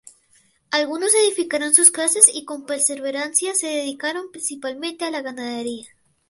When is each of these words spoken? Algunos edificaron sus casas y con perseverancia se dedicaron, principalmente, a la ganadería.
Algunos 0.71 1.13
edificaron 1.13 1.75
sus 1.75 1.91
casas 1.91 2.23
y 2.33 2.43
con 2.43 2.65
perseverancia 2.65 3.53
se 3.53 3.67
dedicaron, 3.67 4.31
principalmente, 4.31 5.05
a 5.05 5.11
la 5.11 5.21
ganadería. 5.21 5.85